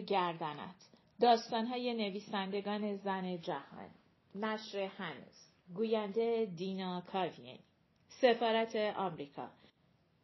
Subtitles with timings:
[0.00, 0.74] گردنت.
[1.20, 3.90] داستانهای نویسندگان زن جهان.
[4.34, 5.50] نشر هنوز.
[5.74, 7.60] گوینده دینا کاویانی.
[8.08, 9.50] سفارت آمریکا.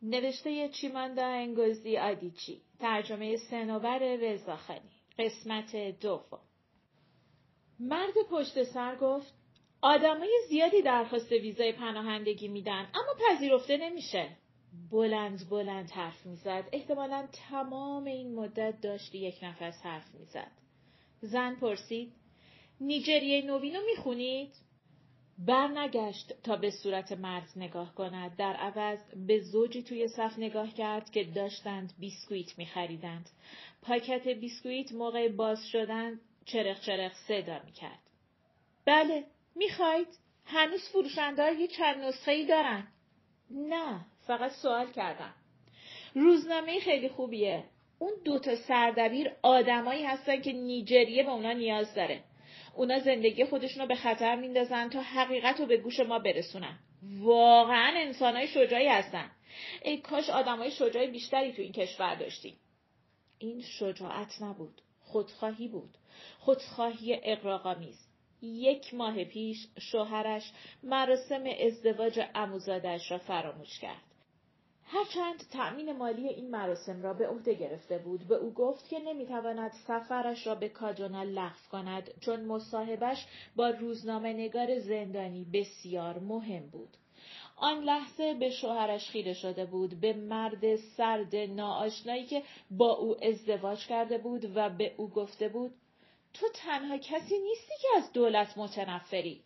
[0.03, 2.63] نوشته چیماندا انگوزی آدیچی.
[2.81, 6.41] ترجمه سنوبر رضاخانی قسمت دوم.
[7.81, 9.35] مرد پشت سر گفت
[9.81, 14.37] آدمای زیادی درخواست ویزای پناهندگی میدن اما پذیرفته نمیشه.
[14.91, 16.69] بلند بلند حرف می‌زد.
[16.73, 20.51] احتمالا تمام این مدت داشتی یک نفس حرف می‌زد.
[21.21, 22.13] زن پرسید
[22.81, 24.55] نیجریه نوینو می‌خونید؟
[25.39, 28.37] برنگشت تا به صورت مرد نگاه کند.
[28.37, 33.31] در عوض به زوجی توی صف نگاه کرد که داشتند بیسکویت میخریدند.
[33.83, 37.99] پاکت بیسکویت موقع باز شدن چرخ چرخ صدا می‌کرد.
[38.85, 40.09] بله می‌خواید
[40.45, 42.89] هنوز فروشنده یه چند نسخه ای دارن.
[43.51, 44.07] نه.
[44.27, 45.35] فقط سوال کردم.
[46.15, 47.65] روزنامه خیلی خوبیه.
[47.99, 52.21] اون دوتا سردبیر آدمایی هستن که نیجریه به اونا نیاز داره.
[52.75, 56.79] اونا زندگی خودشون رو به خطر میندازن تا حقیقت رو به گوش ما برسونن.
[57.21, 59.31] واقعا انسانهای شجاعی هستن.
[59.83, 62.57] ای کاش آدمای شجاعی بیشتری تو این کشور داشتیم.
[63.39, 64.83] این شجاعت نبود.
[65.01, 65.99] خودخواهی بود.
[66.39, 68.07] خودخواهی اقراقامیز
[68.43, 74.06] یک ماه پیش شوهرش مراسم ازدواج عموزادش را فراموش کرد.
[74.89, 79.73] هرچند تأمین مالی این مراسم را به عهده گرفته بود به او گفت که نمی‌تواند
[79.87, 86.89] سفرش را به کاجونا لغو کند چون مصاحبش با روزنامه نگار زندانی بسیار مهم بود.
[87.57, 93.87] آن لحظه به شوهرش خیره شده بود به مرد سرد ناآشنایی که با او ازدواج
[93.87, 95.75] کرده بود و به او گفته بود
[96.35, 99.41] تو تنها کسی نیستی که از دولت متنفری.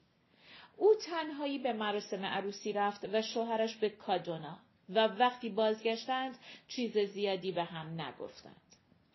[0.77, 4.59] او تنهایی به مراسم عروسی رفت و شوهرش به کادونا
[4.95, 6.39] و وقتی بازگشتند
[6.69, 8.57] چیز زیادی به هم نگفتند.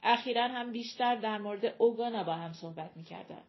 [0.03, 3.47] اخیرا هم بیشتر در مورد اوگانا با هم صحبت می کردند.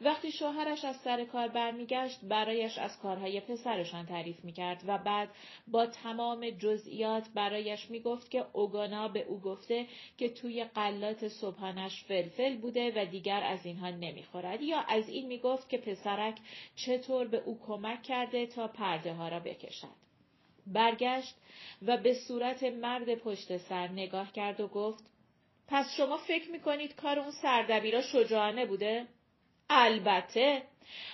[0.00, 5.28] وقتی شوهرش از سر کار برمیگشت برایش از کارهای پسرشان تعریف می‌کرد و بعد
[5.68, 9.86] با تمام جزئیات برایش می‌گفت که اوگانا به او گفته
[10.18, 15.68] که توی قلات صبحانش فلفل بوده و دیگر از اینها نمی‌خورد یا از این می‌گفت
[15.68, 16.38] که پسرک
[16.76, 20.05] چطور به او کمک کرده تا پرده ها را بکشد.
[20.66, 21.34] برگشت
[21.82, 25.04] و به صورت مرد پشت سر نگاه کرد و گفت
[25.68, 29.06] پس شما فکر می‌کنید کار اون سردبیرا شجاعانه بوده؟
[29.70, 30.62] البته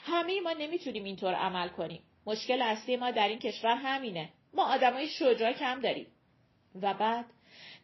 [0.05, 2.03] همه ما نمی‌تونیم اینطور عمل کنیم.
[2.27, 4.29] مشکل اصلی ما در این کشور همینه.
[4.55, 6.07] ما آدمای شجاع کم داریم.
[6.83, 7.27] و بعد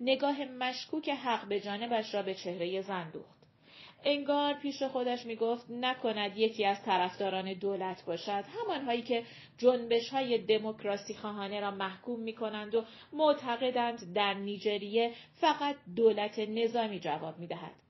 [0.01, 3.38] نگاه مشکوک حق به جانبش را به چهره زن دوخت.
[4.05, 9.23] انگار پیش خودش می‌گفت نکند یکی از طرفداران دولت باشد همانهایی که
[9.59, 17.01] جنبش های دموکراسی خواهانه را محکوم می کنند و معتقدند در نیجریه فقط دولت نظامی
[17.01, 17.88] جواب می دهد.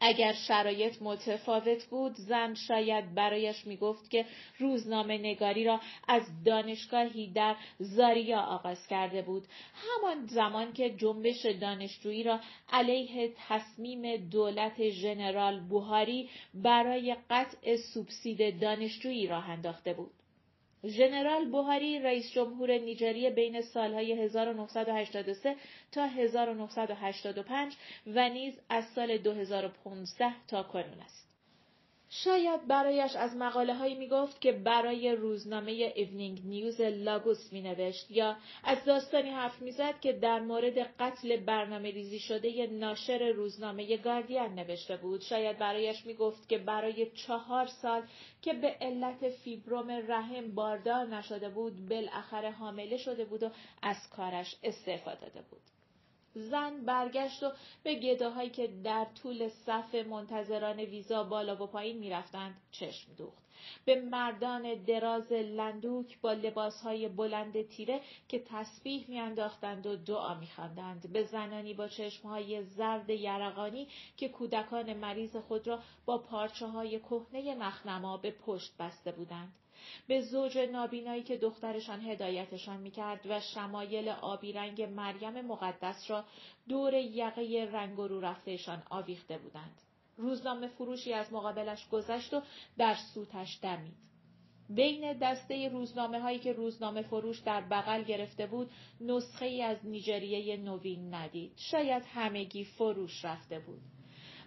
[0.00, 4.24] اگر شرایط متفاوت بود زن شاید برایش می‌گفت که
[4.58, 9.44] روزنامه نگاری را از دانشگاهی در زاریا آغاز کرده بود.
[9.74, 12.40] همان زمان که جنبش دانشجویی را
[12.72, 20.15] علیه تصمیم دولت ژنرال بوهاری برای قطع سوبسید دانشجویی راه انداخته بود.
[20.84, 25.56] ژنرال بوهاری رئیس جمهور نیجریه بین سالهای 1983
[25.92, 27.76] تا 1985
[28.06, 31.25] و نیز از سال 2015 تا کنون است.
[32.10, 38.10] شاید برایش از مقاله هایی می گفت که برای روزنامه ایونینگ نیوز لاگوس می نوشت
[38.10, 43.96] یا از داستانی حرف می زد که در مورد قتل برنامه ریزی شده ناشر روزنامه
[43.96, 45.20] گاردین نوشته بود.
[45.20, 48.02] شاید برایش می گفت که برای چهار سال
[48.42, 53.50] که به علت فیبروم رحم باردار نشده بود بالاخره حامله شده بود و
[53.82, 55.75] از کارش استعفا داده بود.
[56.36, 57.52] زن برگشت و
[57.82, 63.46] به گداهایی که در طول صف منتظران ویزا بالا و پایین می‌رفتند چشم دوخت.
[63.84, 71.12] به مردان دراز لندوک با لباسهای بلند تیره که تسبیح میانداختند و دعا میخواندند.
[71.12, 77.54] به زنانی با چشمهای زرد یرقانی که کودکان مریض خود را با پارچه های کهنه
[77.54, 79.52] مخنما به پشت بسته بودند.
[80.06, 86.24] به زوج نابینایی که دخترشان هدایتشان می‌کرد و شمایل آبی رنگ مریم مقدس را
[86.68, 89.82] دور یقه رنگ رو رفتهشان آویخته بودند.
[90.16, 92.42] روزنامه فروشی از مقابلش گذشت و
[92.78, 94.06] در سوتش دمید.
[94.70, 100.56] بین دسته روزنامه هایی که روزنامه فروش در بغل گرفته بود نسخه ای از نیجریه
[100.56, 101.52] نوین ندید.
[101.56, 103.80] شاید همگی فروش رفته بود.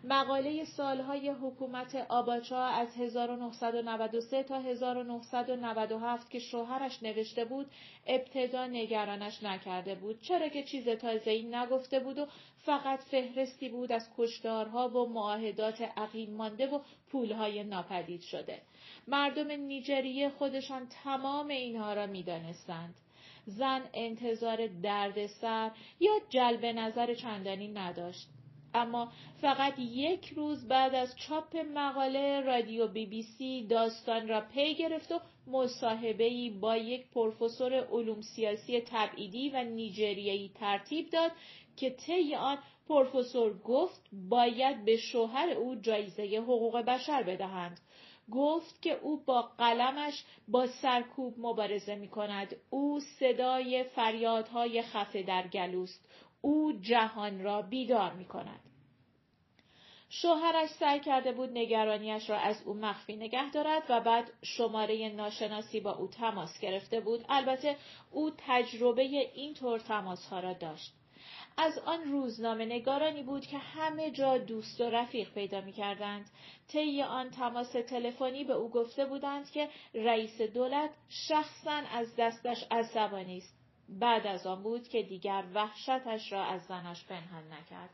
[0.04, 7.72] مقاله سالهای حکومت آباچا از 1993 تا 1997 که شوهرش نوشته بود
[8.08, 10.22] ابتدا نگرانش نکرده بود.
[10.22, 12.28] چرا که چیز تازه‌ای نگفته بود و
[12.66, 16.80] فقط فهرستی بود از کشدارها و معاهدات عقیم مانده و
[17.12, 18.62] پولهای ناپدید شده.
[19.08, 22.96] مردم نیجریه خودشان تمام اینها را می‌دانستند.
[23.46, 28.28] زن انتظار دردسر یا جلب نظر چندانی نداشت.
[28.74, 29.12] اما
[29.42, 35.12] فقط یک روز بعد از چاپ مقاله رادیو بی بی سی داستان را پی گرفت
[35.12, 41.32] و مصاحبه‌ای با یک پروفسور علوم سیاسی تبعیدی و نیجریه‌ای ترتیب داد
[41.76, 42.58] که طی آن
[42.88, 47.80] پروفسور گفت باید به شوهر او جایزه حقوق بشر بدهند
[48.32, 52.56] گفت که او با قلمش با سرکوب مبارزه می کند.
[52.70, 56.06] او صدای فریادهای خفه در گلوست.
[56.42, 58.60] او جهان را بیدار می کند.
[60.10, 65.80] شوهرش سعی کرده بود نگرانیش را از او مخفی نگه دارد و بعد شماره ناشناسی
[65.80, 67.26] با او تماس گرفته بود.
[67.30, 67.78] البته
[68.12, 70.94] او تجربه این طور تماس ها را داشت.
[71.58, 76.30] از آن روزنامه نگارانی بود که همه جا دوست و رفیق پیدا می کردند.
[76.68, 83.38] طی آن تماس تلفنی به او گفته بودند که رئیس دولت شخصا از دستش عصبانی
[83.38, 83.59] است.
[84.00, 87.90] بعد از آن بود که دیگر وحشتش را از زنش پنهان نکرد.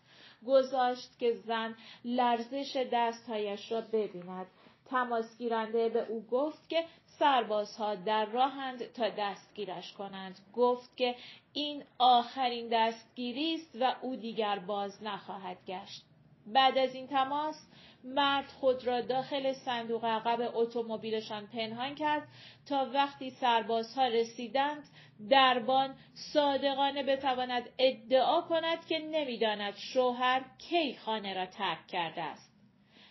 [0.47, 1.75] گذاشت که زن
[2.05, 4.47] لرزش دستهایش را ببیند.
[4.85, 6.85] تماس گیرنده به او گفت که
[7.19, 10.39] سربازها در راهند تا دستگیرش کنند.
[10.53, 11.15] گفت که
[11.53, 16.05] این آخرین دستگیری است و او دیگر باز نخواهد گشت.
[16.47, 17.55] بعد از این تماس
[18.05, 22.27] مرد خود را داخل صندوق عقب اتومبیلشان پنهان کرد
[22.65, 24.83] تا وقتی سربازها رسیدند
[25.29, 25.95] دربان
[26.33, 32.51] صادقانه بتواند ادعا کند که نمی‌داند شوهر کی خانه را ترک کرده است.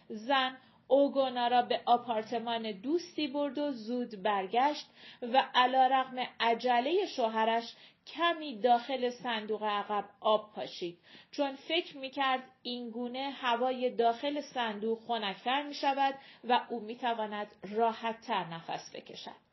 [0.09, 0.57] زن
[0.89, 4.87] اوگونا را به آپارتمان دوستی برد و زود برگشت
[5.23, 7.75] و علا رقم عجله شوهرش
[8.07, 10.99] کمی داخل صندوق عقب آب پاشید
[11.31, 16.15] چون فکر می‌کرد این گونه هوای داخل صندوق خنکتر می شود
[16.45, 19.45] و او می تواند راحت تر نفس بکشد.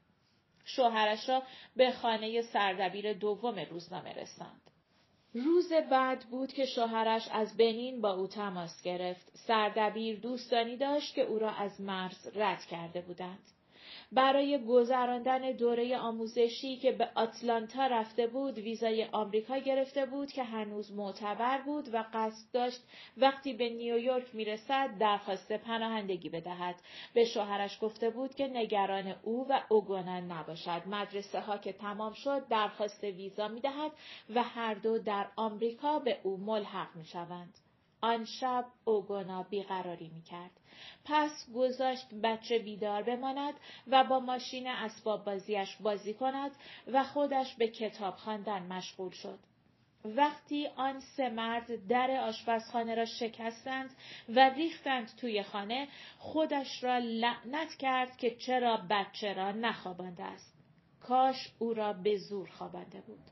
[0.65, 1.43] شوهرش را
[1.75, 4.70] به خانه سردبیر دوم روزنامه رساند.
[5.33, 9.31] روز بعد بود که شوهرش از بنین با او تماس گرفت.
[9.47, 13.60] سردبیر دوستانی داشت که او را از مرز رد کرده بودند.
[14.13, 20.91] برای گذراندن دوره آموزشی که به آتلانتا رفته بود ویزای آمریکا گرفته بود که هنوز
[20.91, 22.81] معتبر بود و قصد داشت
[23.17, 26.75] وقتی به نیویورک می‌رسد درخواست پناهندگی بدهد.
[27.13, 30.81] به شوهرش گفته بود که نگران او و اوگونن نباشد.
[30.85, 33.91] مدرسه ها که تمام شد درخواست ویزا می‌دهد
[34.35, 37.53] و هر دو در آمریکا به او ملحق می‌شوند.
[38.01, 40.51] آن شب اوگونا بیقراری می‌کرد.
[41.05, 43.53] پس گذاشت بچه بیدار بماند
[43.87, 46.51] و با ماشین اسباب بازیش بازی کند
[46.87, 49.39] و خودش به کتاب خواندن مشغول شد.
[50.05, 53.95] وقتی آن سه مرد در آشپزخانه را شکستند
[54.29, 55.87] و ریختند توی خانه
[56.17, 60.53] خودش را لعنت کرد که چرا بچه را نخوابانده است.
[60.99, 63.23] کاش او را به زور خوابانده بود.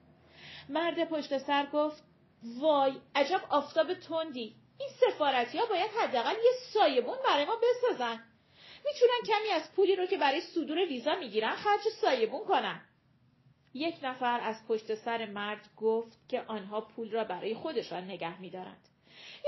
[0.70, 2.09] مرد پشت سر گفت
[2.44, 4.56] وای عجب آفتاب تندی.
[4.80, 8.24] این سفارتی ها باید حداقل یه سایبون برای ما بسازن.
[8.86, 12.82] می‌تونن کمی از پولی رو که برای صدور ویزا می‌گیرن خرج سایبون کنن.
[13.74, 18.88] یک نفر از پشت سر مرد گفت که آنها پول را برای خودشان نگه میدارند.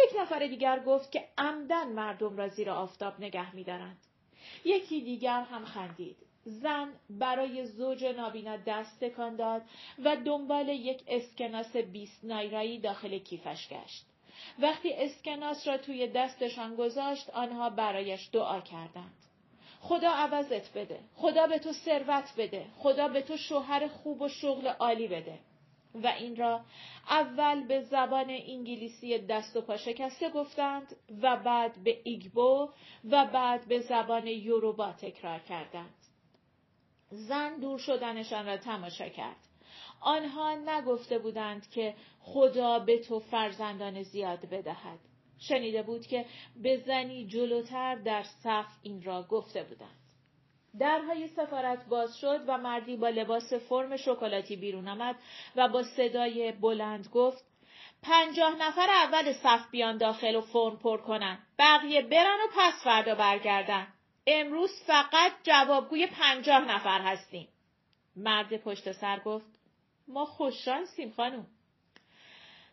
[0.03, 3.97] یک نفر دیگر گفت که عمدن مردم را زیر آفتاب نگه میدارند.
[4.65, 6.17] یکی دیگر هم خندید.
[6.45, 9.61] زن برای زوج نابینا دست تکان داد
[10.03, 14.05] و دنبال یک اسکناس 20 نایرایی داخل کیفش گشت.
[14.59, 19.17] وقتی اسکناس را توی دستشان گذاشت آنها برایش دعا کردند.
[19.81, 20.99] خدا عوضت بده.
[21.15, 22.65] خدا به تو ثروت بده.
[22.77, 25.39] خدا به تو شوهر خوب و شغل عالی بده.
[25.95, 26.61] و این را
[27.09, 32.69] اول به زبان انگلیسی دست و پا شکسته گفتند و بعد به ایگبو
[33.09, 35.93] و بعد به زبان یوروبا تکرار کردند.
[37.11, 39.35] زن دور شدنشان را تماشا کرد.
[40.01, 44.99] آنها نگفته بودند که خدا به تو فرزندان زیاد بدهد.
[45.39, 46.25] شنیده بود که
[46.55, 49.97] به زنی جلوتر در صف این را گفته بودند.
[50.79, 55.15] درهای سفارت باز شد و مردی با لباس فرم شکلاتی بیرون آمد
[55.55, 57.45] و با صدای بلند گفت
[58.03, 61.39] پنجاه نفر اول صف بیان داخل و فرم پر کنن.
[61.59, 63.87] بقیه برن و پس فردا برگردن.
[64.27, 67.47] امروز فقط جوابگوی پنجاه نفر هستیم.
[68.15, 69.59] مرد پشت سر گفت
[70.07, 71.47] ما خوششانسیم خانم.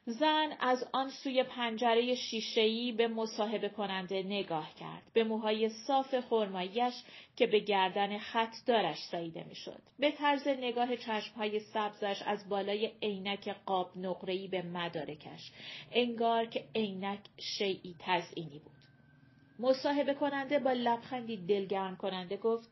[0.07, 5.03] زن از آن سوی پنجره شیشهای به مصاحبه کننده نگاه کرد.
[5.13, 6.95] به موهای صاف خرماییش
[7.37, 9.83] که به گردن خط دارش ساییده می‌شد.
[9.99, 15.53] به طرز نگاه چشمهای سبزش از بالای عینک قاب نقره‌ای به مدارکش.
[15.93, 18.78] انگار که عینک شیعی تزئینی بود.
[19.59, 22.69] مصاحبه کننده با لبخندی دلگرم کننده گفت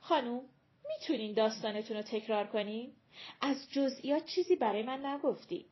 [0.00, 0.44] خانوم
[0.88, 2.92] می‌تونین داستانتون رو تکرار کنین؟
[3.40, 5.66] از جزئیات چیزی برای من نگفتید.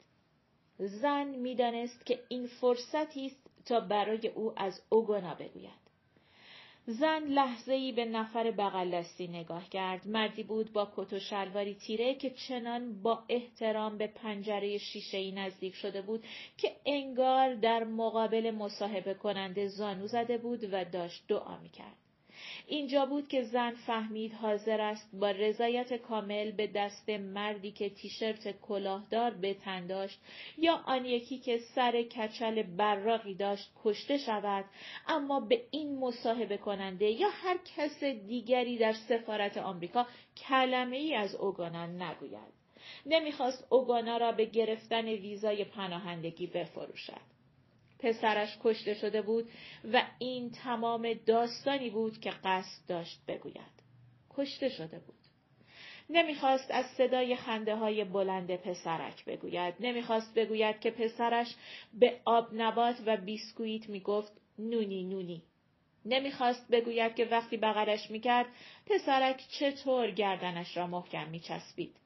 [0.78, 5.89] زن می‌دانست که این فرصتی است تا برای او از اوگونا بگوید.
[6.90, 10.08] زن لحظه ای به نفر بغلستی نگاه کرد.
[10.08, 15.32] مردی بود با کت و شلواری تیره که چنان با احترام به پنجره شیشه ای
[15.32, 16.24] نزدیک شده بود
[16.56, 21.96] که انگار در مقابل مصاحبه کننده زانو زده بود و داشت دعا می کرد.
[22.66, 28.60] اینجا بود که زن فهمید حاضر است با رضایت کامل به دست مردی که تیشرت
[28.60, 30.20] کلاهدار به تن داشت
[30.58, 34.64] یا آن یکی که سر کچل براقی داشت کشته شود
[35.08, 40.06] اما به این مصاحبه کننده یا هر کس دیگری در سفارت آمریکا
[40.48, 42.60] کلمه ای از اوگانا نگوید.
[43.06, 47.39] نمی‌خواست اوگانا را به گرفتن ویزای پناهندگی بفروشد.
[48.02, 49.50] پسرش کشته شده بود
[49.92, 53.80] و این تمام داستانی بود که قصد داشت بگوید.
[54.30, 55.14] کشته شده بود.
[56.10, 59.74] نمی‌خواست از صدای خنده های بلند پسرک بگوید.
[59.80, 61.54] نمی‌خواست بگوید که پسرش
[61.94, 65.42] به آب نبات و بیسکویت می‌گفت نونی نونی.
[66.04, 68.46] نمی‌خواست بگوید که وقتی بغلش می‌کرد
[68.86, 71.96] پسرک چطور گردنش را محکم میچسبید.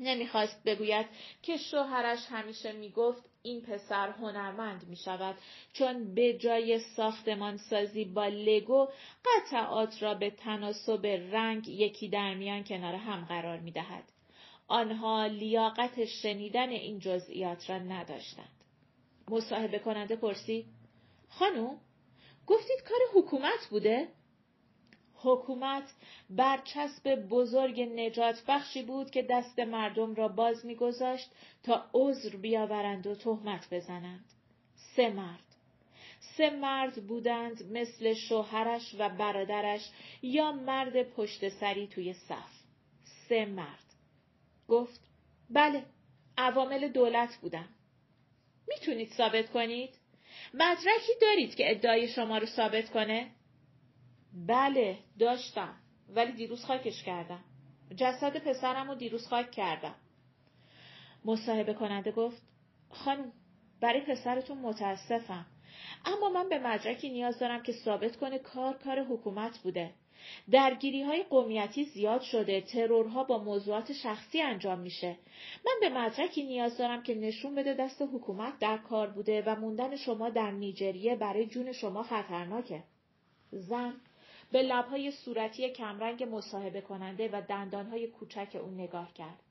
[0.00, 1.06] نمی‌خواست بگوید
[1.42, 5.36] که شوهرش همیشه می‌گفت این پسر هنرمند می شود
[5.72, 8.88] چون به جای ساختمان سازی با لگو
[9.24, 14.04] قطعات را به تناسب رنگ یکی در میان کنار هم قرار می دهد.
[14.68, 18.64] آنها لیاقت شنیدن این جزئیات را نداشتند.
[19.28, 20.66] مصاحبه کننده پرسید
[21.28, 21.80] خانم
[22.46, 24.08] گفتید کار حکومت بوده؟
[25.26, 25.94] حکومت
[26.30, 31.30] برچسب بزرگ نجات بخشی بود که دست مردم را باز میگذاشت
[31.62, 34.24] تا عذر بیاورند و تهمت بزنند.
[34.96, 35.44] سه مرد.
[36.36, 39.90] سه مرد بودند مثل شوهرش و برادرش
[40.22, 42.50] یا مرد پشت سری توی صف.
[43.28, 43.84] سه مرد.
[44.68, 45.00] گفت
[45.50, 45.84] بله
[46.38, 47.68] عوامل دولت بودن.
[48.68, 49.90] می‌تونید ثابت کنید؟
[50.54, 53.30] مدرکی دارید که ادعای شما رو ثابت کنه؟
[54.36, 55.74] بله داشتم
[56.08, 57.44] ولی دیروز خاکش کردم.
[57.96, 59.94] جسد پسرم رو دیروز خاک کردم.
[61.24, 62.42] مصاحبه کننده گفت
[62.90, 63.32] خانم
[63.80, 65.46] برای پسرتون متاسفم
[66.04, 69.90] اما من به مدرکی نیاز دارم که ثابت کنه کار کار حکومت بوده.
[70.50, 75.16] درگیری های قومیتی زیاد شده، ترورها با موضوعات شخصی انجام میشه.
[75.66, 79.96] من به مدرکی نیاز دارم که نشون بده دست حکومت در کار بوده و موندن
[79.96, 82.82] شما در نیجریه برای جون شما خطرناکه.
[83.50, 83.94] زن
[84.52, 89.42] به لبهای صورتی کمرنگ مصاحبه کننده و دندانهای کوچک او نگاه کرد.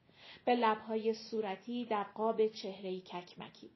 [0.45, 3.69] به لبهای صورتی در قاب چهرهی ککمکی.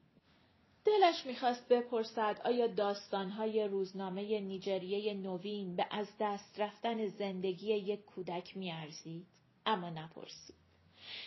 [0.84, 8.56] دلش می‌خواست بپرسد آیا داستانهای روزنامه نیجریه نوین به از دست رفتن زندگی یک کودک
[8.56, 9.26] میارزید
[9.66, 10.59] اما نپرسید.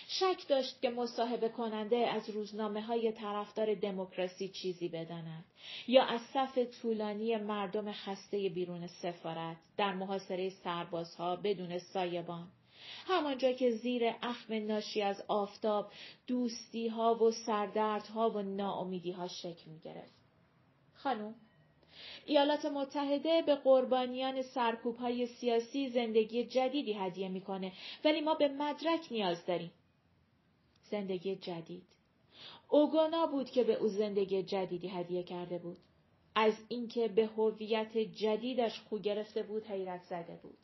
[0.08, 5.46] شک داشت که مصاحبه کننده از روزنامه های طرفدار دموکراسی چیزی بداند
[5.88, 12.48] یا از صف طولانی مردم خسته بیرون سفارت در محاصره سربازها بدون سایبان
[13.08, 15.92] همانجا که زیر اخم ناشی از آفتاب
[16.28, 20.14] دوستی ها و سردردها و ناامیدی ها شکل می گرفت.
[20.94, 21.36] خانم
[22.26, 27.72] ایالات متحده به قربانیان سرکوب های سیاسی زندگی جدیدی هدیه می‌کنه
[28.06, 29.72] ولی ما به مدرک نیاز داریم.
[30.84, 31.88] زندگی جدید.
[32.70, 35.78] اوگونا بود که به او زندگی جدیدی هدیه کرده بود.
[36.36, 40.58] از اینکه به هویت جدیدش خو گرفته بود حیرت زده بود.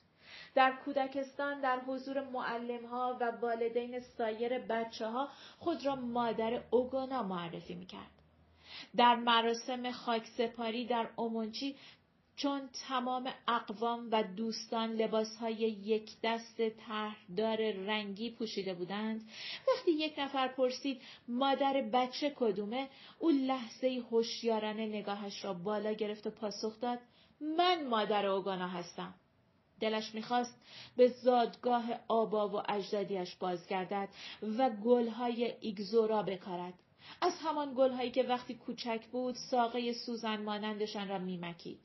[0.55, 7.23] در کودکستان در حضور معلم ها و والدین سایر بچه ها خود را مادر اوگونا
[7.23, 8.18] معرفی می کرد.
[8.97, 11.75] در مراسم خاکسپاری در اومونچی
[12.39, 19.29] چون تمام اقوام و دوستان لباسهای یک دست طرحدار رنگی پوشیده بودند.
[19.67, 22.87] وقتی یک نفر پرسید مادر بچه کدومه؟
[23.19, 26.99] او لحظه هوشیارانه نگاهش را بالا گرفت و پاسخ داد
[27.41, 29.13] من مادر اوگانا هستم.
[29.79, 30.61] دلش می‌خواست
[30.97, 34.09] به زادگاه آبا و اجدادیش بازگردد
[34.57, 36.73] و گلهای ایگزورا بکارد.
[37.21, 41.79] از همان گلهایی که وقتی کوچک بود ساقه سوزن مانندشان را میمکید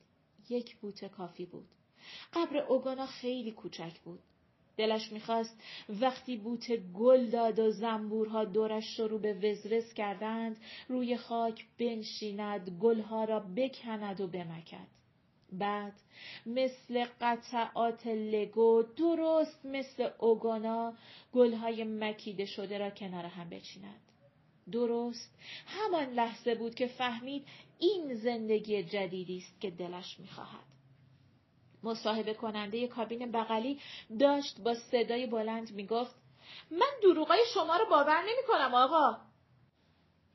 [0.49, 1.67] یک بوته کافی بود.
[2.33, 4.19] قبر اوگانا خیلی کوچک بود.
[4.77, 10.57] دلش می‌خواست وقتی بوت گل داد و زنبورها دورش شروع به وزوز کردند
[10.87, 14.87] روی خاک بنشیند گلها را بکند و بمکد
[15.51, 15.93] بعد
[16.45, 20.93] مثل قطعات لگو درست مثل اوگانا
[21.33, 24.01] گلهای مکیده شده را کنار هم بچیند
[24.71, 25.31] درست
[25.65, 27.47] همان لحظه بود که فهمید
[27.79, 30.65] این زندگی جدیدی است که دلش می‌خواهد
[31.83, 33.79] مصاحبه کننده کابین بغلی
[34.19, 36.15] داشت با صدای بلند می‌گفت
[36.71, 39.17] من دروغای شما رو باور نمی کنم آقا.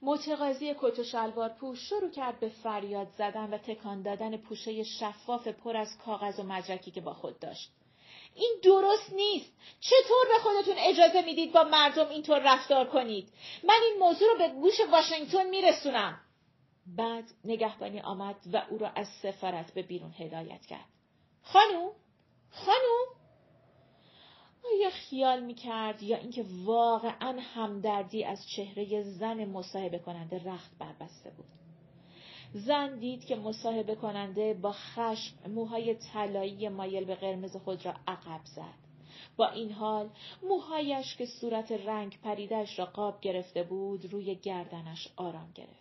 [0.03, 5.49] متقاضی کت و شلوار پوش شروع کرد به فریاد زدن و تکان دادن پوشه شفاف
[5.49, 7.73] پر از کاغذ و مدرکی که با خود داشت.
[8.35, 9.53] این درست نیست.
[9.81, 13.29] چطور به خودتون اجازه می‌دید با مردم اینطور رفتار کنید؟
[13.65, 16.21] من این موضوع رو به گوش واشنگتن میرسونم.
[16.87, 20.89] بعد نگهبانی آمد و او را از سفارت به بیرون هدایت کرد.
[21.43, 21.93] خانوم
[22.51, 23.21] خانوم
[24.75, 31.47] آیا خیال می‌کرد یا اینکه واقعا همدردی از چهره زن مصاحبه کننده رخت بربسته بود
[32.53, 38.41] زن دید که مصاحبه کننده با خشم موهای طلایی مایل به قرمز خود را عقب
[38.45, 38.91] زد.
[39.37, 40.11] با این حال
[40.43, 45.80] موهایش که صورت رنگ پریدش را قاب گرفته بود روی گردنش آرام گرفت.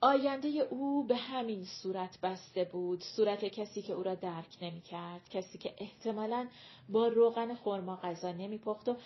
[0.00, 3.02] آینده او به همین صورت بسته بود.
[3.16, 6.48] صورت کسی که او را درک نمی کرد کسی که احتمالا
[6.88, 8.96] با روغن خرما غذا نمی پخت و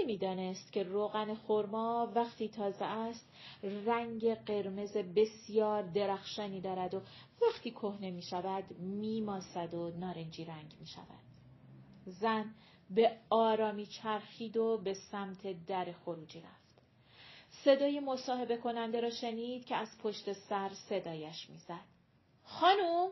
[0.00, 7.00] نمی‌دانست که روغن خرما وقتی تازه است رنگ قرمز بسیار درخشانی دارد و
[7.42, 11.20] وقتی کهنه می شود می ماسد و نارنجی رنگ می شود
[12.06, 12.54] زن
[12.90, 16.59] به آرامی چرخید و به سمت در خروجی رفت.
[17.50, 21.84] صدای مصاحبه کننده را شنید که از پشت سر صدایش می‌زد.
[22.44, 23.10] خانوم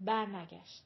[0.00, 0.84] برنگشت.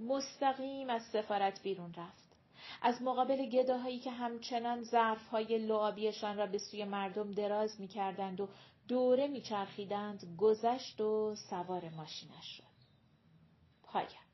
[0.00, 2.36] مستقیم از سفارت بیرون رفت.
[2.82, 8.48] از مقابل گداهایی که همچنان ظرفهای لعابیشان را به سوی مردم دراز می‌کردند و
[8.88, 12.72] دوره میچرخیدند گذشت و سوار ماشینش شد.
[13.82, 14.32] پایان